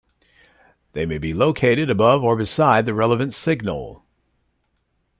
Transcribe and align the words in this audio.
They 0.93 1.05
may 1.05 1.19
be 1.19 1.31
located 1.31 1.91
above 1.91 2.23
or 2.23 2.35
beside 2.35 2.87
the 2.87 2.93
relevant 2.95 3.35
signal. 3.35 4.03